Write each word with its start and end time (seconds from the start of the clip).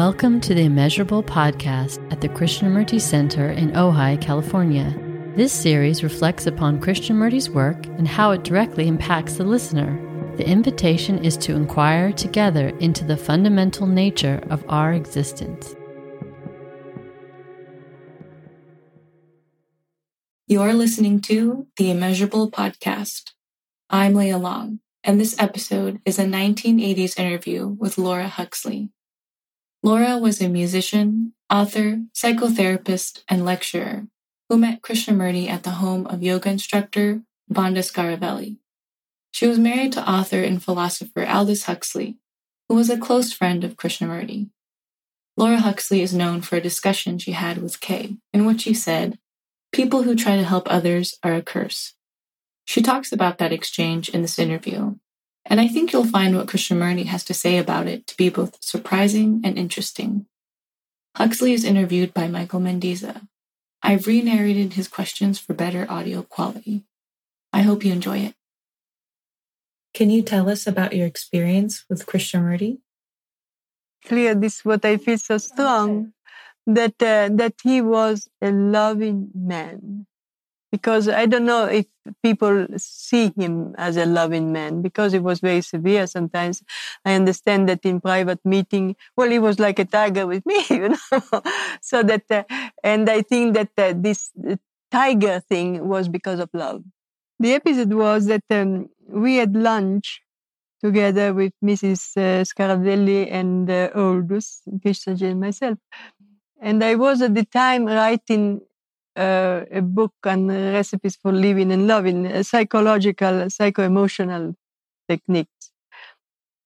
Welcome 0.00 0.40
to 0.40 0.54
the 0.54 0.64
Immeasurable 0.64 1.22
podcast 1.22 2.00
at 2.10 2.22
the 2.22 2.28
Krishnamurti 2.30 2.98
Center 2.98 3.50
in 3.50 3.70
Ojai, 3.72 4.18
California. 4.18 4.94
This 5.36 5.52
series 5.52 6.02
reflects 6.02 6.46
upon 6.46 6.80
Krishnamurti's 6.80 7.50
work 7.50 7.84
and 7.84 8.08
how 8.08 8.30
it 8.30 8.42
directly 8.42 8.88
impacts 8.88 9.34
the 9.34 9.44
listener. 9.44 10.00
The 10.38 10.48
invitation 10.48 11.22
is 11.22 11.36
to 11.36 11.54
inquire 11.54 12.12
together 12.12 12.70
into 12.78 13.04
the 13.04 13.18
fundamental 13.18 13.86
nature 13.86 14.42
of 14.48 14.64
our 14.70 14.94
existence. 14.94 15.76
You're 20.46 20.72
listening 20.72 21.20
to 21.28 21.66
the 21.76 21.90
Immeasurable 21.90 22.50
Podcast. 22.50 23.32
I'm 23.90 24.14
Leah 24.14 24.38
Long, 24.38 24.80
and 25.04 25.20
this 25.20 25.38
episode 25.38 26.00
is 26.06 26.18
a 26.18 26.24
1980s 26.24 27.18
interview 27.18 27.66
with 27.68 27.98
Laura 27.98 28.28
Huxley. 28.28 28.88
Laura 29.82 30.18
was 30.18 30.40
a 30.40 30.48
musician, 30.48 31.32
author, 31.50 32.02
psychotherapist, 32.14 33.22
and 33.28 33.44
lecturer 33.44 34.06
who 34.48 34.58
met 34.58 34.82
Krishnamurti 34.82 35.48
at 35.48 35.62
the 35.62 35.70
home 35.70 36.06
of 36.08 36.22
yoga 36.22 36.50
instructor 36.50 37.22
Vanda 37.48 37.80
Scaravelli. 37.80 38.58
She 39.30 39.46
was 39.46 39.58
married 39.58 39.92
to 39.92 40.10
author 40.10 40.42
and 40.42 40.62
philosopher 40.62 41.24
Aldous 41.24 41.64
Huxley, 41.64 42.18
who 42.68 42.74
was 42.74 42.90
a 42.90 42.98
close 42.98 43.32
friend 43.32 43.64
of 43.64 43.76
Krishnamurti. 43.76 44.50
Laura 45.36 45.58
Huxley 45.58 46.02
is 46.02 46.12
known 46.12 46.42
for 46.42 46.56
a 46.56 46.60
discussion 46.60 47.18
she 47.18 47.32
had 47.32 47.58
with 47.58 47.80
Kay, 47.80 48.16
in 48.32 48.44
which 48.44 48.62
she 48.62 48.74
said, 48.74 49.18
People 49.72 50.02
who 50.02 50.14
try 50.14 50.36
to 50.36 50.44
help 50.44 50.70
others 50.70 51.16
are 51.22 51.34
a 51.34 51.42
curse. 51.42 51.94
She 52.66 52.82
talks 52.82 53.12
about 53.12 53.38
that 53.38 53.52
exchange 53.52 54.08
in 54.08 54.22
this 54.22 54.38
interview, 54.38 54.96
and 55.44 55.60
I 55.60 55.68
think 55.68 55.92
you'll 55.92 56.04
find 56.04 56.36
what 56.36 56.46
Krishnamurti 56.46 57.06
has 57.06 57.24
to 57.24 57.34
say 57.34 57.58
about 57.58 57.86
it 57.86 58.06
to 58.06 58.16
be 58.16 58.28
both 58.28 58.62
surprising 58.62 59.40
and 59.44 59.58
interesting. 59.58 60.26
Huxley 61.16 61.52
is 61.52 61.64
interviewed 61.64 62.14
by 62.14 62.28
Michael 62.28 62.60
Mendizza. 62.60 63.26
I've 63.82 64.06
re 64.06 64.20
narrated 64.22 64.74
his 64.74 64.88
questions 64.88 65.38
for 65.38 65.54
better 65.54 65.86
audio 65.88 66.22
quality. 66.22 66.84
I 67.52 67.62
hope 67.62 67.84
you 67.84 67.92
enjoy 67.92 68.18
it. 68.18 68.34
Can 69.92 70.10
you 70.10 70.22
tell 70.22 70.48
us 70.48 70.66
about 70.66 70.94
your 70.94 71.06
experience 71.06 71.84
with 71.88 72.06
Krishnamurti? 72.06 72.78
Clear, 74.04 74.34
this 74.34 74.58
is 74.58 74.64
what 74.64 74.84
I 74.84 74.98
feel 74.98 75.18
so 75.18 75.38
strong 75.38 76.12
that 76.66 76.94
uh, 77.02 77.28
that 77.32 77.54
he 77.62 77.80
was 77.80 78.28
a 78.40 78.50
loving 78.52 79.30
man 79.34 80.06
because 80.70 81.08
I 81.08 81.26
don't 81.26 81.44
know 81.44 81.66
if 81.66 81.86
people 82.22 82.66
see 82.76 83.32
him 83.36 83.74
as 83.78 83.96
a 83.96 84.06
loving 84.06 84.52
man 84.52 84.82
because 84.82 85.12
he 85.12 85.18
was 85.18 85.40
very 85.40 85.60
severe 85.62 86.06
sometimes. 86.06 86.62
I 87.04 87.14
understand 87.14 87.68
that 87.68 87.84
in 87.84 88.00
private 88.00 88.40
meeting, 88.44 88.96
well, 89.16 89.30
he 89.30 89.38
was 89.38 89.58
like 89.58 89.78
a 89.78 89.84
tiger 89.84 90.26
with 90.26 90.44
me, 90.46 90.64
you 90.70 90.90
know. 90.90 91.42
so 91.80 92.02
that, 92.02 92.24
uh, 92.30 92.44
and 92.82 93.08
I 93.08 93.22
think 93.22 93.54
that 93.54 93.70
uh, 93.78 93.94
this 93.96 94.30
uh, 94.48 94.56
tiger 94.90 95.40
thing 95.40 95.88
was 95.88 96.08
because 96.08 96.40
of 96.40 96.50
love. 96.52 96.82
The 97.38 97.54
episode 97.54 97.92
was 97.92 98.26
that 98.26 98.44
um, 98.50 98.88
we 99.08 99.36
had 99.36 99.56
lunch 99.56 100.22
together 100.82 101.34
with 101.34 101.52
Mrs. 101.64 102.16
Uh, 102.16 102.44
Scaravelli 102.44 103.30
and 103.30 103.70
uh, 103.70 103.90
Aldous, 103.94 104.62
Krishnaji 104.84 105.30
and 105.30 105.40
myself. 105.40 105.78
And 106.60 106.84
I 106.84 106.94
was 106.94 107.22
at 107.22 107.34
the 107.34 107.44
time 107.44 107.86
writing 107.86 108.60
uh, 109.16 109.64
a 109.70 109.82
book 109.82 110.14
on 110.24 110.48
recipes 110.48 111.16
for 111.16 111.32
living 111.32 111.72
and 111.72 111.86
loving, 111.86 112.42
psychological, 112.42 113.50
psycho-emotional 113.50 114.54
techniques. 115.08 115.72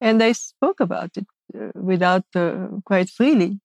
And 0.01 0.23
I 0.23 0.33
spoke 0.33 0.81
about 0.81 1.17
it 1.17 1.27
uh, 1.59 1.71
without 1.75 2.25
uh, 2.35 2.69
quite 2.85 3.09
freely. 3.09 3.61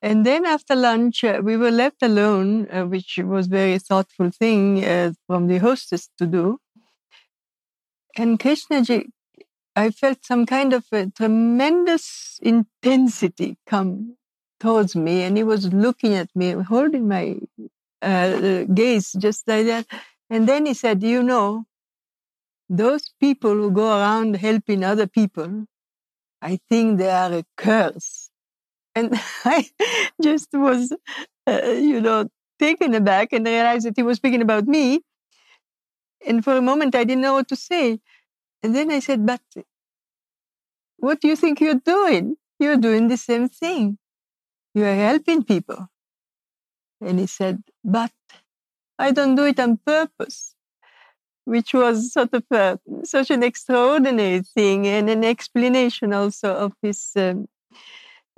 And 0.00 0.26
then 0.26 0.44
after 0.44 0.74
lunch, 0.74 1.22
we 1.22 1.56
were 1.56 1.70
left 1.70 2.02
alone, 2.02 2.64
which 2.90 3.20
was 3.22 3.46
very 3.46 3.78
thoughtful 3.78 4.30
thing 4.30 4.82
from 5.28 5.46
the 5.46 5.58
hostess 5.58 6.08
to 6.18 6.26
do. 6.26 6.58
And 8.16 8.38
Krishnaji, 8.38 9.10
I 9.76 9.90
felt 9.90 10.24
some 10.24 10.44
kind 10.44 10.72
of 10.72 10.84
a 10.90 11.06
tremendous 11.06 12.40
intensity 12.42 13.58
come 13.64 14.16
towards 14.62 14.94
me 14.94 15.22
and 15.22 15.36
he 15.36 15.42
was 15.42 15.72
looking 15.72 16.14
at 16.14 16.30
me, 16.36 16.52
holding 16.52 17.08
my 17.08 17.36
uh, 18.00 18.62
gaze 18.80 19.12
just 19.18 19.46
like 19.48 19.66
that. 19.66 19.86
And 20.30 20.48
then 20.48 20.66
he 20.66 20.74
said, 20.74 21.02
You 21.02 21.22
know, 21.22 21.64
those 22.68 23.10
people 23.20 23.54
who 23.54 23.70
go 23.72 23.88
around 23.98 24.36
helping 24.36 24.84
other 24.84 25.08
people, 25.08 25.64
I 26.40 26.60
think 26.68 26.98
they 26.98 27.10
are 27.10 27.32
a 27.32 27.44
curse. 27.56 28.30
And 28.94 29.18
I 29.44 29.68
just 30.22 30.48
was, 30.52 30.92
uh, 31.46 31.62
you 31.90 32.00
know, 32.00 32.28
taken 32.60 32.94
aback 32.94 33.32
and 33.32 33.44
realized 33.44 33.86
that 33.86 33.96
he 33.96 34.04
was 34.04 34.18
speaking 34.18 34.42
about 34.42 34.66
me. 34.66 35.02
And 36.24 36.44
for 36.44 36.56
a 36.56 36.62
moment, 36.62 36.94
I 36.94 37.02
didn't 37.02 37.22
know 37.22 37.34
what 37.34 37.48
to 37.48 37.56
say. 37.56 37.98
And 38.62 38.76
then 38.76 38.92
I 38.92 39.00
said, 39.00 39.26
But 39.26 39.42
what 40.98 41.20
do 41.20 41.26
you 41.26 41.34
think 41.34 41.60
you're 41.60 41.82
doing? 41.96 42.36
You're 42.60 42.76
doing 42.76 43.08
the 43.08 43.16
same 43.16 43.48
thing. 43.48 43.98
You 44.74 44.84
are 44.84 44.94
helping 44.94 45.42
people. 45.42 45.88
And 47.00 47.18
he 47.18 47.26
said, 47.26 47.62
But 47.84 48.12
I 48.98 49.10
don't 49.10 49.34
do 49.34 49.44
it 49.44 49.60
on 49.60 49.78
purpose, 49.78 50.54
which 51.44 51.74
was 51.74 52.12
sort 52.12 52.32
of 52.32 52.44
a, 52.50 52.78
such 53.04 53.30
an 53.30 53.42
extraordinary 53.42 54.42
thing 54.42 54.86
and 54.86 55.10
an 55.10 55.24
explanation 55.24 56.12
also 56.12 56.54
of 56.54 56.72
his. 56.82 57.10
Um, 57.16 57.48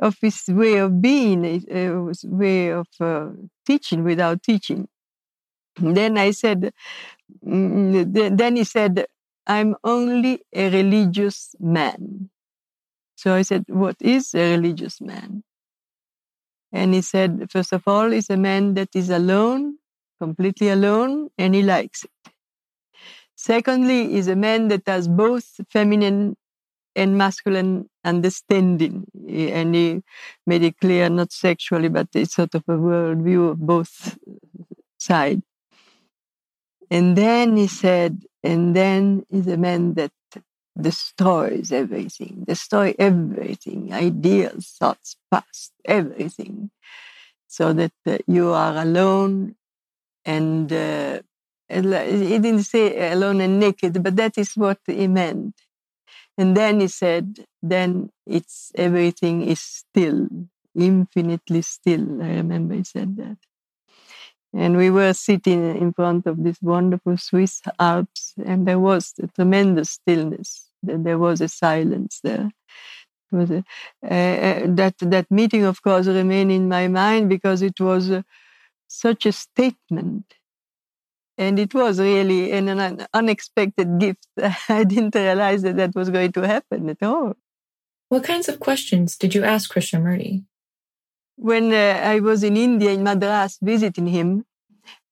of 0.00 0.17
his 0.21 0.43
way 0.49 0.78
of 0.78 1.00
being, 1.00 1.44
uh, 1.71 2.12
way 2.25 2.73
of 2.73 2.89
uh, 3.00 3.28
teaching 3.65 4.03
without 4.03 4.43
teaching. 4.43 4.89
And 5.77 5.97
then 5.97 6.19
I 6.19 6.33
said, 6.33 6.73
mm, 7.47 8.37
then 8.37 8.56
he 8.56 8.65
said, 8.65 9.06
I'm 9.47 9.77
only 9.84 10.41
a 10.53 10.71
religious 10.71 11.55
man. 11.61 12.31
So 13.17 13.34
I 13.34 13.43
said, 13.43 13.65
What 13.69 13.97
is 14.00 14.34
a 14.34 14.56
religious 14.56 15.00
man? 15.00 15.44
And 16.75 16.93
he 16.93 17.03
said, 17.03 17.47
first 17.51 17.73
of 17.73 17.85
all, 17.87 18.11
he's 18.11 18.29
a 18.29 18.37
man 18.37 18.75
that 18.75 18.89
is 18.97 19.09
alone, 19.09 19.79
completely 20.21 20.71
alone, 20.71 21.31
and 21.39 21.55
he 21.55 21.62
likes 21.62 22.03
it. 22.03 22.11
Secondly, 23.37 24.09
he's 24.09 24.27
a 24.27 24.35
man 24.35 24.69
that 24.69 24.83
has 24.87 25.07
both 25.07 25.61
feminine 25.71 26.37
and 26.97 27.17
masculine 27.17 27.89
understanding. 28.05 29.07
And 29.29 29.75
he 29.75 30.03
made 30.49 30.65
it 30.65 30.81
clear, 30.81 31.09
not 31.09 31.33
sexually, 31.33 31.89
but 31.89 32.09
it's 32.12 32.35
sort 32.35 32.57
of 32.57 32.65
a 32.67 32.73
worldview 32.73 33.53
of 33.53 33.59
both 33.61 34.19
sides. 34.99 35.43
And 36.91 37.17
then 37.17 37.56
he 37.56 37.69
said, 37.69 38.25
and 38.43 38.75
then 38.75 39.25
he's 39.31 39.47
a 39.47 39.56
man 39.56 39.95
that 39.95 40.11
destroys 40.81 41.73
everything, 41.73 42.45
destroy 42.47 42.95
everything, 42.99 43.93
ideas, 43.93 44.75
thoughts, 44.79 45.17
past, 45.31 45.73
everything, 45.85 46.71
so 47.47 47.73
that 47.73 47.93
uh, 48.07 48.19
you 48.27 48.51
are 48.53 48.77
alone 48.77 49.55
and 50.25 50.73
uh, 50.73 51.21
he 51.69 52.39
didn't 52.39 52.65
say 52.65 53.12
alone 53.12 53.41
and 53.41 53.61
naked, 53.61 54.03
but 54.03 54.17
that 54.17 54.39
is 54.39 54.55
what 54.55 54.79
he 54.87 55.09
meant. 55.09 55.55
And 56.37 56.57
then 56.57 56.81
he 56.81 56.89
said, 56.89 57.45
then 57.62 58.11
it's 58.27 58.73
everything 58.75 59.43
is 59.43 59.61
still, 59.61 60.29
infinitely 60.75 61.62
still. 61.62 62.23
I 62.23 62.35
remember 62.35 62.75
he 62.75 62.85
said 62.85 63.17
that. 63.17 63.39
And 64.53 64.77
we 64.77 64.91
were 64.91 65.12
sitting 65.12 65.77
in 65.77 65.93
front 65.93 66.27
of 66.27 66.43
this 66.45 66.62
wonderful 66.62 67.17
Swiss 67.17 67.61
Alps, 67.79 68.35
and 68.45 68.67
there 68.69 68.79
was 68.79 69.12
a 69.21 69.27
tremendous 69.27 69.91
stillness. 69.91 70.63
There 70.87 71.19
was 71.19 71.41
a 71.41 71.49
silence 71.49 72.20
there. 72.23 72.50
Was 73.31 73.50
a, 73.50 73.58
uh, 74.05 74.67
that 74.69 74.94
that 75.00 75.31
meeting, 75.31 75.64
of 75.64 75.82
course, 75.82 76.06
remained 76.06 76.53
in 76.53 76.69
my 76.69 76.88
mind 76.88 77.29
because 77.29 77.62
it 77.62 77.81
was 77.81 78.11
uh, 78.11 78.23
such 78.87 79.26
a 79.26 79.32
statement, 79.32 80.35
and 81.37 81.58
it 81.58 81.75
was 81.75 81.99
really 81.99 82.53
an, 82.53 82.69
an 82.69 83.06
unexpected 83.12 83.99
gift. 83.99 84.26
I 84.69 84.85
didn't 84.85 85.14
realize 85.14 85.62
that 85.62 85.76
that 85.76 85.94
was 85.94 86.11
going 86.11 86.32
to 86.32 86.47
happen 86.47 86.88
at 86.91 87.03
all. 87.03 87.35
What 88.08 88.23
kinds 88.23 88.49
of 88.49 88.61
questions 88.61 89.17
did 89.17 89.35
you 89.35 89.43
ask 89.43 89.73
Krishnamurti? 89.73 90.44
when 91.37 91.73
uh, 91.73 92.00
I 92.03 92.20
was 92.20 92.43
in 92.43 92.56
India, 92.56 92.91
in 92.91 93.03
Madras, 93.03 93.58
visiting 93.61 94.06
him, 94.06 94.44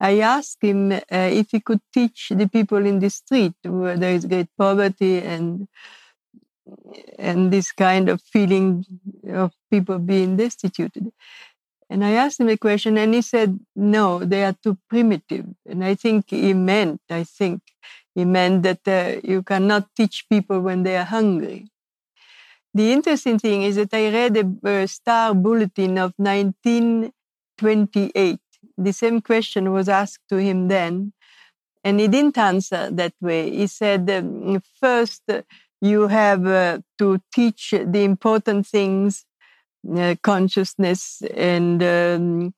I 0.02 0.20
asked 0.20 0.58
him 0.62 0.92
uh, 0.92 1.00
if 1.10 1.52
he 1.52 1.60
could 1.60 1.82
teach 1.94 2.30
the 2.34 2.48
people 2.48 2.86
in 2.86 3.00
the 3.00 3.10
street 3.10 3.54
where 3.64 3.98
there 3.98 4.14
is 4.14 4.26
great 4.26 4.48
poverty 4.58 5.20
and 5.20 5.68
and 7.18 7.52
this 7.52 7.72
kind 7.72 8.08
of 8.08 8.20
feeling 8.22 8.84
of 9.28 9.52
people 9.70 9.98
being 9.98 10.36
destituted. 10.36 11.12
And 11.90 12.04
I 12.04 12.12
asked 12.12 12.40
him 12.40 12.48
a 12.48 12.58
question, 12.58 12.98
and 12.98 13.14
he 13.14 13.22
said, 13.22 13.60
"No, 13.76 14.20
they 14.20 14.44
are 14.44 14.56
too 14.64 14.78
primitive." 14.90 15.46
And 15.66 15.84
I 15.84 15.94
think 15.96 16.30
he 16.30 16.54
meant, 16.54 17.02
I 17.10 17.24
think 17.24 17.62
he 18.14 18.24
meant 18.24 18.62
that 18.64 18.82
uh, 18.88 19.20
you 19.24 19.42
cannot 19.42 19.90
teach 19.96 20.26
people 20.30 20.60
when 20.60 20.84
they 20.84 20.96
are 20.96 21.06
hungry. 21.18 21.68
the 22.74 22.92
interesting 22.92 23.38
thing 23.38 23.62
is 23.62 23.76
that 23.76 23.92
I 23.92 24.10
read 24.10 24.36
a, 24.36 24.68
a 24.82 24.88
star 24.88 25.34
bulletin 25.34 25.98
of 25.98 26.12
1928. 26.18 28.40
The 28.78 28.92
same 28.92 29.20
question 29.20 29.72
was 29.72 29.88
asked 29.88 30.28
to 30.30 30.36
him 30.36 30.68
then, 30.68 31.12
and 31.84 32.00
he 32.00 32.08
didn't 32.08 32.38
answer 32.38 32.90
that 32.90 33.14
way. 33.20 33.50
He 33.50 33.66
said, 33.66 34.10
um, 34.10 34.62
first, 34.80 35.22
you 35.80 36.08
have 36.08 36.46
uh, 36.46 36.78
to 36.98 37.20
teach 37.34 37.72
the 37.72 38.04
important 38.04 38.66
things, 38.66 39.24
uh, 39.96 40.14
consciousness, 40.22 41.22
and 41.34 41.82
um, 41.82 42.54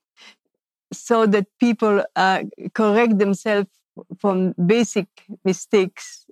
so 0.92 1.26
that 1.26 1.46
people 1.58 2.04
uh, 2.16 2.44
correct 2.74 3.18
themselves 3.18 3.70
from 4.18 4.54
basic 4.66 5.06
mistakes, 5.44 6.26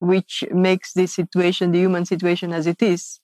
which 0.00 0.44
makes 0.50 0.92
the 0.94 1.06
situation, 1.06 1.72
the 1.72 1.78
human 1.78 2.04
situation 2.04 2.52
as 2.52 2.66
it 2.66 2.82
is. 2.82 3.20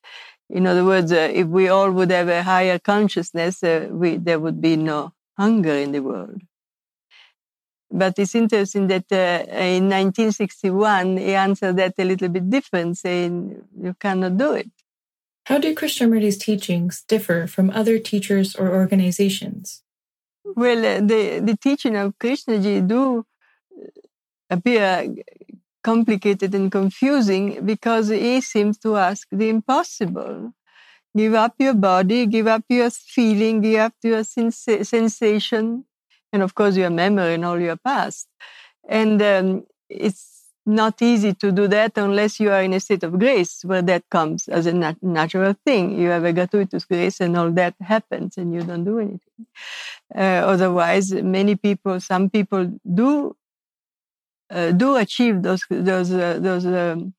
In 0.48 0.66
other 0.66 0.84
words, 0.84 1.10
uh, 1.10 1.30
if 1.32 1.48
we 1.48 1.68
all 1.68 1.90
would 1.90 2.10
have 2.10 2.28
a 2.28 2.42
higher 2.42 2.78
consciousness, 2.78 3.62
uh, 3.64 3.88
we, 3.90 4.16
there 4.16 4.38
would 4.38 4.60
be 4.60 4.76
no 4.76 5.12
hunger 5.36 5.74
in 5.74 5.92
the 5.92 6.02
world. 6.02 6.42
But 7.90 8.18
it's 8.18 8.34
interesting 8.34 8.88
that 8.88 9.06
uh, 9.12 9.46
in 9.52 9.88
1961, 9.88 11.18
he 11.18 11.34
answered 11.34 11.76
that 11.76 11.94
a 11.98 12.04
little 12.04 12.28
bit 12.28 12.50
different, 12.50 12.98
saying, 12.98 13.62
you 13.80 13.94
cannot 13.94 14.36
do 14.36 14.52
it. 14.52 14.70
How 15.44 15.58
do 15.58 15.72
Krishnamurti's 15.74 16.38
teachings 16.38 17.04
differ 17.06 17.46
from 17.46 17.70
other 17.70 18.00
teachers 18.00 18.56
or 18.56 18.74
organizations? 18.74 19.82
Well, 20.44 20.84
uh, 20.84 21.00
the, 21.00 21.40
the 21.40 21.56
teaching 21.56 21.96
of 21.96 22.18
Krishnaji 22.18 22.88
do 22.88 23.24
appear 24.50 25.14
complicated 25.84 26.52
and 26.52 26.70
confusing 26.70 27.64
because 27.64 28.08
he 28.08 28.40
seems 28.40 28.76
to 28.78 28.96
ask 28.96 29.28
the 29.30 29.48
impossible. 29.48 30.52
Give 31.16 31.34
up 31.34 31.54
your 31.58 31.74
body, 31.74 32.26
give 32.26 32.46
up 32.46 32.64
your 32.68 32.90
feeling, 32.90 33.60
give 33.62 33.80
up 33.80 33.94
your 34.02 34.22
sens- 34.24 34.68
sensation, 34.82 35.84
and 36.32 36.42
of 36.42 36.54
course 36.54 36.76
your 36.76 36.90
memory 36.90 37.34
and 37.34 37.44
all 37.44 37.60
your 37.60 37.76
past. 37.76 38.28
And 38.88 39.22
um, 39.22 39.66
it's 39.88 40.36
not 40.66 41.00
easy 41.00 41.32
to 41.32 41.52
do 41.52 41.68
that 41.68 41.96
unless 41.96 42.40
you 42.40 42.50
are 42.50 42.62
in 42.62 42.72
a 42.74 42.80
state 42.80 43.04
of 43.04 43.18
grace 43.18 43.64
where 43.64 43.82
that 43.82 44.04
comes 44.10 44.48
as 44.48 44.66
a 44.66 44.72
nat- 44.72 45.02
natural 45.02 45.54
thing. 45.64 45.98
You 45.98 46.08
have 46.08 46.24
a 46.24 46.32
gratuitous 46.32 46.84
grace 46.84 47.20
and 47.20 47.36
all 47.36 47.50
that 47.52 47.74
happens 47.80 48.36
and 48.36 48.52
you 48.52 48.62
don't 48.62 48.84
do 48.84 48.98
anything. 48.98 49.46
Uh, 50.14 50.42
otherwise, 50.52 51.12
many 51.12 51.54
people, 51.56 52.00
some 52.00 52.30
people 52.30 52.78
do 52.94 53.36
uh, 54.50 54.70
do 54.72 54.96
achieve 54.96 55.42
those 55.42 55.64
those 55.70 56.12
uh, 56.12 56.38
those 56.40 56.66
um, 56.66 57.14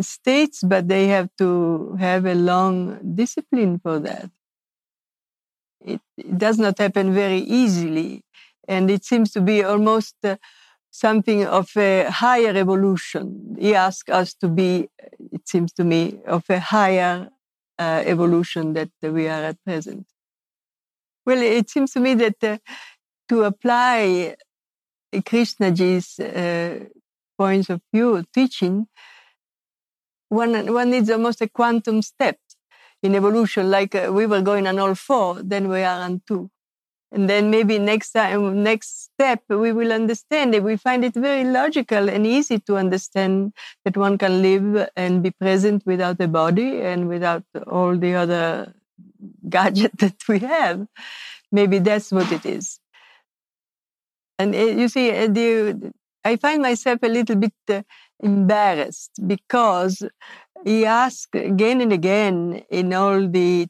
states, 0.00 0.62
but 0.62 0.88
they 0.88 1.06
have 1.08 1.28
to 1.38 1.96
have 1.98 2.26
a 2.26 2.34
long 2.34 3.14
discipline 3.14 3.78
for 3.78 3.98
that 4.00 4.30
it, 5.84 6.00
it 6.16 6.38
does 6.38 6.58
not 6.58 6.78
happen 6.78 7.14
very 7.14 7.38
easily. 7.38 8.24
And 8.66 8.90
it 8.90 9.04
seems 9.04 9.30
to 9.32 9.40
be 9.40 9.62
almost 9.62 10.14
uh, 10.24 10.36
something 10.90 11.46
of 11.46 11.70
a 11.76 12.04
higher 12.10 12.54
evolution. 12.56 13.56
He 13.58 13.74
asks 13.74 14.10
us 14.10 14.34
to 14.34 14.48
be, 14.48 14.88
it 15.32 15.48
seems 15.48 15.72
to 15.74 15.84
me, 15.84 16.18
of 16.26 16.44
a 16.48 16.60
higher 16.60 17.28
uh, 17.78 18.02
evolution 18.04 18.74
that 18.74 18.90
we 19.02 19.28
are 19.28 19.44
at 19.44 19.64
present. 19.64 20.06
Well, 21.24 21.40
it 21.40 21.70
seems 21.70 21.92
to 21.92 22.00
me 22.00 22.14
that 22.14 22.42
uh, 22.42 22.58
to 23.28 23.44
apply 23.44 24.36
Krishnaji's 25.14 26.18
uh, 26.18 26.84
points 27.38 27.70
of 27.70 27.80
view, 27.92 28.24
teaching, 28.34 28.88
one, 30.28 30.72
one 30.72 30.90
needs 30.90 31.10
almost 31.10 31.40
a 31.40 31.48
quantum 31.48 32.02
step 32.02 32.38
in 33.02 33.14
evolution, 33.14 33.70
like 33.70 33.94
uh, 33.94 34.10
we 34.12 34.26
were 34.26 34.42
going 34.42 34.66
on 34.66 34.78
all 34.78 34.94
four, 34.94 35.42
then 35.42 35.68
we 35.68 35.82
are 35.82 36.00
on 36.00 36.22
two. 36.26 36.50
And 37.10 37.28
then 37.28 37.50
maybe 37.50 37.78
next 37.78 38.12
time, 38.12 38.62
next 38.62 39.04
step, 39.14 39.42
we 39.48 39.72
will 39.72 39.92
understand 39.92 40.54
it. 40.54 40.62
We 40.62 40.76
find 40.76 41.04
it 41.04 41.14
very 41.14 41.44
logical 41.44 42.10
and 42.10 42.26
easy 42.26 42.58
to 42.60 42.76
understand 42.76 43.54
that 43.84 43.96
one 43.96 44.18
can 44.18 44.42
live 44.42 44.90
and 44.94 45.22
be 45.22 45.30
present 45.30 45.84
without 45.86 46.20
a 46.20 46.28
body 46.28 46.82
and 46.82 47.08
without 47.08 47.44
all 47.66 47.96
the 47.96 48.14
other 48.14 48.74
gadget 49.48 49.96
that 49.98 50.16
we 50.28 50.40
have. 50.40 50.86
Maybe 51.50 51.78
that's 51.78 52.12
what 52.12 52.30
it 52.30 52.44
is. 52.44 52.78
And 54.38 54.54
uh, 54.54 54.58
you 54.58 54.88
see, 54.88 55.10
uh, 55.10 55.28
the, 55.28 55.92
I 56.24 56.36
find 56.36 56.62
myself 56.62 56.98
a 57.02 57.08
little 57.08 57.36
bit 57.36 57.54
uh, 57.70 57.82
embarrassed 58.20 59.12
because 59.26 60.02
he 60.64 60.84
asked 60.84 61.34
again 61.34 61.80
and 61.80 61.92
again 61.92 62.62
in 62.70 62.92
all 62.92 63.28
the 63.28 63.68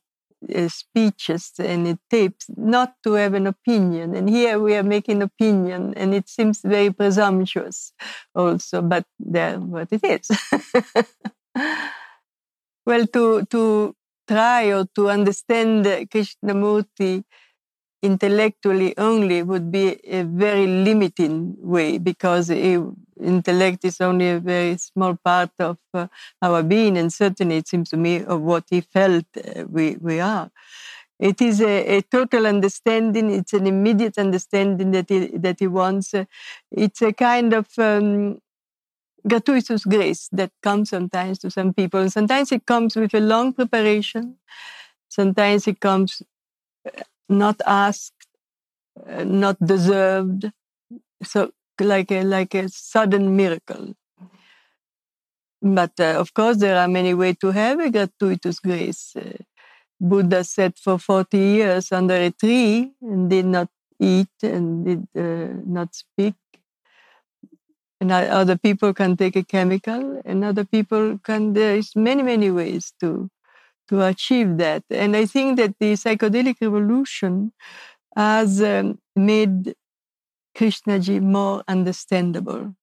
uh, 0.55 0.69
speeches 0.69 1.53
and 1.59 1.87
the 1.87 1.99
tapes 2.11 2.47
not 2.57 2.95
to 3.03 3.13
have 3.15 3.35
an 3.35 3.47
opinion. 3.47 4.15
And 4.15 4.29
here 4.29 4.59
we 4.59 4.77
are 4.77 4.83
making 4.83 5.23
opinion, 5.23 5.95
and 5.95 6.15
it 6.15 6.29
seems 6.29 6.61
very 6.63 6.93
presumptuous 6.93 7.93
also, 8.35 8.83
but 8.83 9.05
that's 9.19 9.59
what 9.59 9.89
it 9.91 10.05
is. 10.05 10.31
well, 12.87 13.07
to, 13.07 13.45
to 13.47 13.95
try 14.29 14.73
or 14.73 14.87
to 14.95 15.11
understand 15.11 15.85
Krishnamurti 15.85 17.25
intellectually 18.03 18.97
only 18.97 19.43
would 19.43 19.73
be 19.73 19.99
a 20.05 20.23
very 20.23 20.67
limiting 20.67 21.57
way 21.59 21.99
because 21.99 22.49
intellect 23.21 23.85
is 23.85 24.01
only 24.01 24.31
a 24.31 24.39
very 24.39 24.77
small 24.77 25.17
part 25.17 25.51
of 25.59 25.79
uh, 25.95 26.07
our 26.43 26.63
being 26.63 26.97
and 26.97 27.13
certainly 27.13 27.57
it 27.59 27.69
seems 27.69 27.91
to 27.91 27.97
me 27.97 28.25
of 28.25 28.41
what 28.41 28.65
he 28.71 28.81
felt 28.81 29.25
uh, 29.37 29.65
we, 29.69 29.97
we 30.01 30.21
are. 30.21 30.51
It 31.19 31.41
is 31.41 31.61
a, 31.61 31.97
a, 31.97 32.03
total 32.03 32.47
understanding 32.47 33.31
it's 33.31 33.53
an 33.53 33.67
immediate 33.67 34.19
understanding 34.19 34.93
that 34.93 35.09
he, 35.09 35.27
that 35.39 35.59
he 35.59 35.67
wants. 35.67 36.15
It's 36.71 37.03
a 37.03 37.13
kind 37.13 37.53
of 37.53 37.67
um, 37.79 38.41
gratuitous 39.27 39.85
grace 39.85 40.29
that 40.33 40.53
comes 40.63 40.91
sometimes 40.91 41.39
to 41.41 41.51
some 41.51 41.75
people 41.75 42.01
and 42.01 42.13
sometimes 42.13 42.53
it 42.53 42.67
comes 42.67 42.95
with 42.95 43.15
a 43.15 43.21
long 43.21 43.53
preparation. 43.53 44.37
Sometimes 45.09 45.67
it 45.67 45.81
comes 45.81 46.23
not 47.29 47.61
asked, 47.67 48.27
uh, 49.07 49.25
not 49.25 49.59
deserved. 49.65 50.51
So 51.23 51.53
like 51.81 52.11
a 52.13 52.23
like 52.25 52.55
a 52.55 52.69
sudden 52.69 53.37
miracle. 53.37 53.95
But 55.61 55.99
uh, 55.99 56.15
of 56.19 56.35
course, 56.35 56.59
there 56.59 56.79
are 56.79 56.89
many 56.89 57.15
ways 57.15 57.37
to 57.41 57.51
have 57.51 57.81
a 57.81 57.91
gratuitous 57.91 58.61
grace. 58.61 59.15
Uh, 59.17 59.39
Buddha 60.01 60.45
sat 60.45 60.79
for 60.79 60.99
40 60.99 61.39
years 61.39 61.93
under 61.93 62.15
a 62.15 62.31
tree 62.31 62.93
and 63.03 63.29
did 63.31 63.47
not 63.47 63.69
eat 64.01 64.31
and 64.43 64.85
did 64.85 65.09
uh, 65.17 65.55
not 65.67 65.95
speak. 65.95 66.35
And 68.01 68.13
other 68.13 68.57
people 68.57 68.95
can 68.95 69.17
take 69.17 69.35
a 69.35 69.43
chemical, 69.43 70.23
and 70.25 70.45
other 70.45 70.65
people 70.65 71.19
can. 71.19 71.53
There 71.53 71.75
is 71.77 71.97
many, 71.97 72.23
many 72.23 72.49
ways 72.51 72.93
to 73.01 73.29
to 73.89 74.03
achieve 74.07 74.59
that. 74.59 74.85
And 74.91 75.17
I 75.17 75.27
think 75.27 75.57
that 75.59 75.75
the 75.81 75.95
psychedelic 75.95 76.57
revolution 76.61 77.53
has 78.17 78.63
um, 78.63 79.01
made 79.17 79.75
Krishnaji 80.59 81.21
more 81.23 81.63
understandable. 81.69 82.75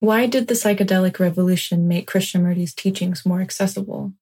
Why 0.00 0.26
did 0.26 0.48
the 0.48 0.54
psychedelic 0.54 1.18
revolution 1.18 1.88
make 1.88 2.10
Krishnamurti's 2.10 2.74
teachings 2.74 3.24
more 3.24 3.40
accessible? 3.40 4.12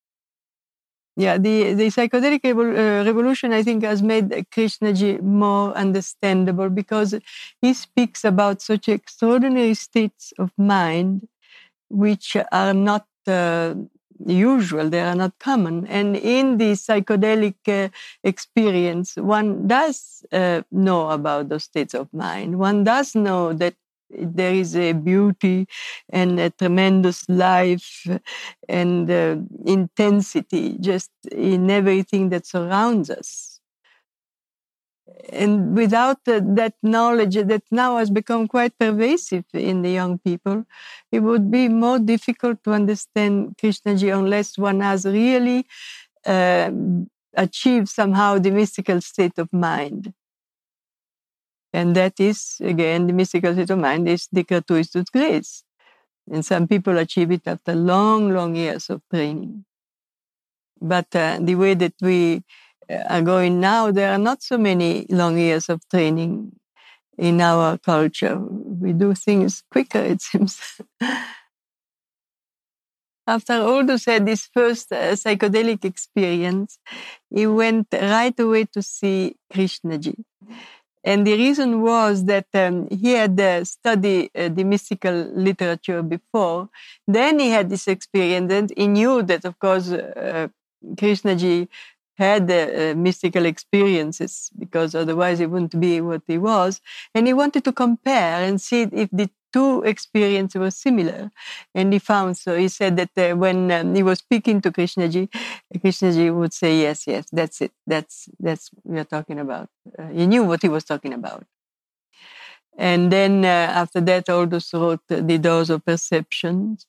Yeah, 1.16 1.38
the, 1.38 1.75
the 1.75 1.88
psychedelic 1.88 2.45
uh, 2.45 3.04
revolution, 3.04 3.52
I 3.52 3.64
think, 3.64 3.83
has 3.83 4.00
made 4.00 4.31
Krishnaji 4.54 5.21
more 5.23 5.76
understandable 5.76 6.71
because 6.71 7.14
he 7.61 7.75
speaks 7.75 8.25
about 8.25 8.62
such 8.62 8.88
extraordinary 8.88 9.75
states 9.75 10.33
of 10.38 10.52
mind 10.57 11.28
which 11.90 12.37
are 12.52 12.73
not 12.73 13.07
uh, 13.26 13.75
usual, 14.26 14.88
they 14.91 15.00
are 15.00 15.14
not 15.14 15.38
common. 15.38 15.87
And 15.87 16.17
in 16.17 16.59
the 16.59 16.73
psychedelic 16.73 17.57
uh, 17.69 17.88
experience, 18.25 19.17
one 19.17 19.67
does 19.67 20.25
uh, 20.33 20.62
know 20.71 21.11
about 21.11 21.49
those 21.49 21.64
states 21.64 21.95
of 21.95 22.12
mind. 22.12 22.59
One 22.59 22.85
does 22.85 23.14
know 23.14 23.52
that 23.55 23.75
there 24.11 24.52
is 24.52 24.76
a 24.76 24.93
beauty 24.93 25.67
and 26.11 26.38
a 26.38 26.50
tremendous 26.50 27.26
life 27.29 28.07
and 28.69 29.11
uh, 29.11 29.37
intensity 29.64 30.76
just 30.81 31.11
in 31.31 31.71
everything 31.71 32.29
that 32.29 32.47
surrounds 32.47 33.09
us 33.09 33.51
and 35.31 35.75
without 35.75 36.19
uh, 36.26 36.40
that 36.42 36.75
knowledge 36.83 37.35
that 37.35 37.62
now 37.71 37.97
has 37.97 38.11
become 38.11 38.49
quite 38.49 38.78
pervasive 38.78 39.45
in 39.52 39.83
the 39.83 39.90
young 39.90 40.19
people, 40.19 40.64
it 41.11 41.21
would 41.21 41.50
be 41.50 41.69
more 41.69 41.99
difficult 41.99 42.62
to 42.64 42.73
understand 42.73 43.57
Krishnaji 43.57 44.16
unless 44.16 44.59
one 44.59 44.81
has 44.81 45.04
really 45.04 45.66
uh, 46.26 46.71
achieved 47.35 47.88
somehow 47.88 48.38
the 48.38 48.50
mystical 48.50 49.00
state 49.00 49.38
of 49.38 49.52
mind. 49.52 50.12
And 51.73 51.97
that 51.97 52.21
is, 52.21 52.57
again, 52.61 53.07
the 53.07 53.14
mystical 53.14 53.54
state 53.54 53.71
of 53.71 53.78
mind 53.78 54.09
is 54.09 54.28
the 54.31 54.45
gratuitous 54.45 55.09
grace. 55.11 55.64
And 56.31 56.45
some 56.45 56.69
people 56.69 56.99
achieve 56.99 57.31
it 57.31 57.42
after 57.47 57.75
long, 57.75 58.33
long 58.33 58.54
years 58.54 58.90
of 58.90 59.02
training. 59.11 59.64
But 60.81 61.14
uh, 61.16 61.38
the 61.40 61.54
way 61.54 61.75
that 61.75 61.95
we 62.00 62.42
are 63.08 63.22
going 63.22 63.61
now, 63.61 63.90
there 63.90 64.12
are 64.12 64.18
not 64.18 64.42
so 64.42 64.58
many 64.58 65.06
long 65.08 65.38
years 65.38 65.68
of 65.68 65.80
training 65.88 66.52
in 67.18 67.40
our 67.40 67.78
culture. 67.78 68.38
We 68.38 68.92
do 68.92 69.14
things 69.14 69.62
quicker, 69.70 70.00
it 70.00 70.22
seems. 70.28 70.80
After 73.26 73.54
Aldous 73.54 74.06
had 74.06 74.26
his 74.26 74.46
first 74.52 74.90
uh, 74.92 75.12
psychedelic 75.12 75.84
experience, 75.84 76.78
he 77.30 77.46
went 77.46 77.87
right 77.92 78.38
away 78.38 78.64
to 78.72 78.82
see 78.82 79.37
Krishnaji. 79.52 80.25
And 81.04 81.26
the 81.26 81.34
reason 81.34 81.82
was 81.82 82.25
that 82.26 82.46
um, 82.54 82.88
he 82.88 83.12
had 83.12 83.38
uh, 83.40 83.64
studied 83.64 84.30
uh, 84.37 84.49
the 84.49 84.64
mystical 84.64 85.14
literature 85.34 86.02
before. 86.02 86.68
Then 87.06 87.38
he 87.38 87.50
had 87.50 87.70
this 87.70 87.88
experience, 87.88 88.52
and 88.52 88.72
he 88.76 88.87
knew 88.87 89.22
that, 89.22 89.44
of 89.44 89.58
course, 89.58 89.90
uh, 89.90 90.49
Krishnaji 90.94 91.68
had 92.16 92.50
uh, 92.50 92.95
mystical 92.97 93.45
experiences 93.47 94.50
because 94.59 94.95
otherwise 94.95 95.38
he 95.38 95.47
wouldn't 95.47 95.78
be 95.81 96.00
what 96.00 96.23
he 96.26 96.38
was. 96.38 96.81
And 97.14 97.26
he 97.26 97.33
wanted 97.33 97.64
to 97.64 97.73
compare 97.73 98.45
and 98.45 98.61
see 98.61 98.83
if 98.83 99.09
the 99.11 99.31
two 99.52 99.83
experiences 99.83 100.59
were 100.59 100.71
similar. 100.71 101.31
And 101.75 101.92
he 101.92 101.99
found 101.99 102.37
so. 102.37 102.57
He 102.57 102.69
said 102.69 102.97
that 102.97 103.11
uh, 103.16 103.37
when 103.37 103.71
um, 103.71 103.95
he 103.95 104.02
was 104.02 104.19
speaking 104.19 104.61
to 104.62 104.71
Krishnaji, 104.71 105.28
Krishnaji 105.76 106.35
would 106.35 106.52
say, 106.52 106.81
"Yes, 106.81 107.07
yes, 107.07 107.26
that's 107.33 107.61
it. 107.61 107.73
That's 107.87 108.28
that's 108.40 108.71
we 108.85 108.99
are 108.99 109.04
talking 109.04 109.38
about." 109.38 109.69
Uh, 109.99 110.09
he 110.09 110.26
knew 110.26 110.45
what 110.45 110.62
he 110.62 110.69
was 110.69 110.85
talking 110.85 111.12
about. 111.12 111.45
And 112.78 113.12
then 113.12 113.45
uh, 113.45 113.49
after 113.49 114.00
that, 114.00 114.31
Aldous 114.31 114.73
wrote 114.73 115.00
the 115.09 115.38
Doors 115.38 115.69
of 115.69 115.85
Perceptions, 115.85 116.87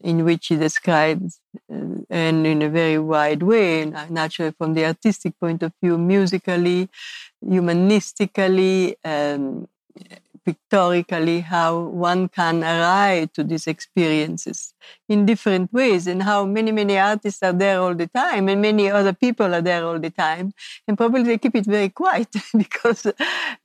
in 0.00 0.24
which 0.24 0.48
he 0.48 0.56
describes, 0.56 1.40
uh, 1.72 2.02
and 2.08 2.46
in 2.46 2.62
a 2.62 2.68
very 2.68 2.98
wide 2.98 3.42
way, 3.42 3.84
naturally 4.08 4.52
from 4.56 4.74
the 4.74 4.84
artistic 4.84 5.38
point 5.38 5.62
of 5.62 5.72
view, 5.82 5.98
musically, 5.98 6.88
humanistically, 7.44 8.94
um, 9.04 9.68
pictorically 10.44 11.40
how 11.40 11.78
one 11.78 12.28
can 12.28 12.62
arrive 12.64 13.32
to 13.32 13.44
these 13.44 13.66
experiences 13.66 14.74
in 15.08 15.26
different 15.26 15.72
ways 15.72 16.06
and 16.06 16.22
how 16.22 16.44
many 16.44 16.72
many 16.72 16.98
artists 16.98 17.42
are 17.42 17.52
there 17.52 17.80
all 17.80 17.94
the 17.94 18.06
time 18.08 18.48
and 18.48 18.62
many 18.62 18.90
other 18.90 19.12
people 19.12 19.54
are 19.54 19.60
there 19.60 19.84
all 19.84 19.98
the 19.98 20.10
time 20.10 20.52
and 20.88 20.96
probably 20.96 21.22
they 21.22 21.38
keep 21.38 21.54
it 21.54 21.66
very 21.66 21.88
quiet 21.88 22.28
because 22.56 23.06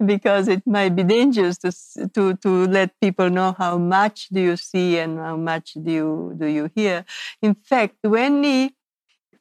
because 0.06 0.48
it 0.48 0.66
might 0.66 0.96
be 0.96 1.04
dangerous 1.04 1.58
to 1.58 1.72
to 2.14 2.36
to 2.36 2.68
let 2.68 2.92
people 3.00 3.30
know 3.30 3.56
how 3.58 3.78
much 3.78 4.28
do 4.30 4.42
you 4.42 4.58
see 4.58 4.98
and 4.98 5.18
how 5.18 5.38
much 5.38 5.74
do 5.74 5.92
you 5.92 6.36
do 6.38 6.48
you 6.48 6.70
hear. 6.76 7.06
In 7.42 7.56
fact 7.56 7.96
when 8.02 8.44
he 8.44 8.76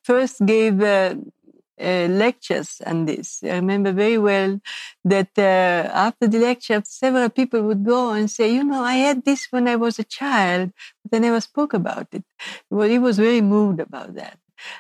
first 0.03 0.45
gave 0.45 0.83
uh, 0.83 1.15
uh, 1.81 2.07
lectures 2.11 2.81
on 2.87 3.07
this. 3.07 3.43
I 3.43 3.57
remember 3.57 3.93
very 3.93 4.19
well 4.19 4.61
that 5.05 5.31
uh, 5.39 5.91
after 5.93 6.27
the 6.27 6.39
lecture, 6.39 6.83
several 6.87 7.29
people 7.31 7.63
would 7.63 7.85
go 7.85 8.11
and 8.13 8.31
say, 8.31 8.53
"You 8.55 8.65
know, 8.65 8.83
I 8.83 8.95
had 8.95 9.25
this 9.25 9.49
when 9.51 9.69
I 9.69 9.77
was 9.77 9.99
a 9.99 10.05
child, 10.05 10.73
but 11.03 11.17
I 11.17 11.21
never 11.21 11.41
spoke 11.41 11.75
about 11.75 12.09
it." 12.13 12.25
Well, 12.71 12.89
he 12.89 12.99
was 12.99 13.19
very 13.19 13.41
moved 13.41 13.81
about 13.81 14.15
that. 14.15 14.39